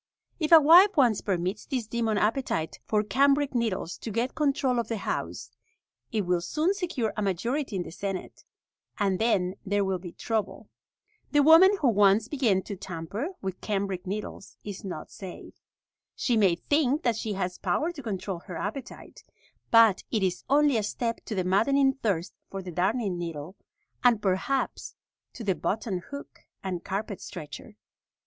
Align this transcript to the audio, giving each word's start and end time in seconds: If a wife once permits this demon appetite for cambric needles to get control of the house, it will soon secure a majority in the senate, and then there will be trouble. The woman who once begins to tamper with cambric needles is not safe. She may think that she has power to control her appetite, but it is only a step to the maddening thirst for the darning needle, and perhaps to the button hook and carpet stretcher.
If 0.39 0.51
a 0.51 0.59
wife 0.59 0.97
once 0.97 1.21
permits 1.21 1.67
this 1.67 1.85
demon 1.85 2.17
appetite 2.17 2.79
for 2.87 3.03
cambric 3.03 3.53
needles 3.53 3.99
to 3.99 4.09
get 4.09 4.33
control 4.33 4.79
of 4.79 4.87
the 4.87 4.97
house, 4.97 5.51
it 6.11 6.21
will 6.21 6.41
soon 6.41 6.73
secure 6.73 7.13
a 7.15 7.21
majority 7.21 7.75
in 7.75 7.83
the 7.83 7.91
senate, 7.91 8.43
and 8.97 9.19
then 9.19 9.57
there 9.63 9.85
will 9.85 9.99
be 9.99 10.11
trouble. 10.11 10.69
The 11.31 11.43
woman 11.43 11.77
who 11.81 11.89
once 11.89 12.27
begins 12.27 12.63
to 12.63 12.75
tamper 12.75 13.27
with 13.43 13.61
cambric 13.61 14.07
needles 14.07 14.57
is 14.63 14.83
not 14.83 15.11
safe. 15.11 15.53
She 16.15 16.35
may 16.35 16.55
think 16.55 17.03
that 17.03 17.15
she 17.15 17.33
has 17.33 17.59
power 17.59 17.91
to 17.91 18.01
control 18.01 18.39
her 18.39 18.57
appetite, 18.57 19.23
but 19.69 20.03
it 20.09 20.23
is 20.23 20.43
only 20.49 20.77
a 20.77 20.81
step 20.81 21.23
to 21.25 21.35
the 21.35 21.43
maddening 21.43 21.93
thirst 21.93 22.33
for 22.49 22.63
the 22.63 22.71
darning 22.71 23.19
needle, 23.19 23.55
and 24.03 24.19
perhaps 24.19 24.95
to 25.33 25.43
the 25.43 25.53
button 25.53 25.99
hook 26.09 26.39
and 26.63 26.83
carpet 26.83 27.21
stretcher. 27.21 27.77